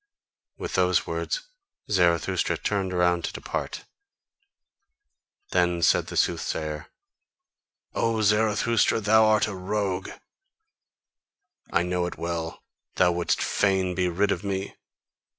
With 0.57 0.73
those 0.73 1.05
words 1.05 1.41
Zarathustra 1.91 2.57
turned 2.57 2.91
around 2.91 3.23
to 3.25 3.31
depart. 3.33 3.83
Then 5.51 5.83
said 5.83 6.07
the 6.07 6.17
soothsayer: 6.17 6.87
"O 7.93 8.23
Zarathustra, 8.23 8.99
thou 8.99 9.25
art 9.25 9.45
a 9.45 9.53
rogue! 9.53 10.09
I 11.71 11.83
know 11.83 12.07
it 12.07 12.17
well: 12.17 12.63
thou 12.95 13.11
wouldst 13.11 13.43
fain 13.43 13.93
be 13.93 14.07
rid 14.09 14.31
of 14.31 14.43
me! 14.43 14.75